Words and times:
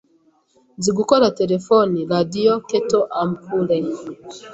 Nzi 0.77 0.91
gukora 0.97 1.33
Telefoni, 1.39 1.99
Radio, 2.13 2.51
Keto, 2.69 2.99
Ampure, 3.21 3.77